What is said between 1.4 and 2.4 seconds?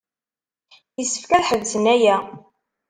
ḥebsen aya.